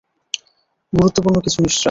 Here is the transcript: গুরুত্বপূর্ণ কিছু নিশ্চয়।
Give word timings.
গুরুত্বপূর্ণ 0.93 1.37
কিছু 1.39 1.59
নিশ্চয়। 1.61 1.79